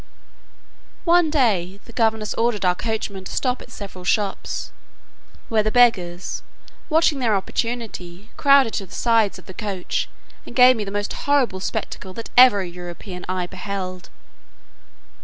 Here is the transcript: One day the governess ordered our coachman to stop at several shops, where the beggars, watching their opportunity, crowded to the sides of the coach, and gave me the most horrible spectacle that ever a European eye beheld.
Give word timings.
One 1.05 1.29
day 1.29 1.79
the 1.85 1.93
governess 1.93 2.33
ordered 2.33 2.65
our 2.65 2.73
coachman 2.73 3.23
to 3.25 3.31
stop 3.31 3.61
at 3.61 3.69
several 3.69 4.03
shops, 4.03 4.71
where 5.47 5.61
the 5.61 5.69
beggars, 5.69 6.41
watching 6.89 7.19
their 7.19 7.35
opportunity, 7.35 8.31
crowded 8.35 8.73
to 8.73 8.87
the 8.87 8.95
sides 8.95 9.37
of 9.37 9.45
the 9.45 9.53
coach, 9.53 10.09
and 10.43 10.55
gave 10.55 10.75
me 10.75 10.83
the 10.85 10.89
most 10.89 11.13
horrible 11.13 11.59
spectacle 11.59 12.13
that 12.13 12.31
ever 12.35 12.61
a 12.61 12.65
European 12.67 13.25
eye 13.29 13.45
beheld. 13.45 14.09